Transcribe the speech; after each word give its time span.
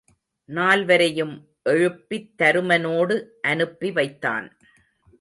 நால்வரையும் 0.45 1.47
எழுப்பித் 1.63 2.41
தருமனோடு 2.41 3.25
அனுப்பி 3.41 3.91
வைத்தான். 3.91 4.57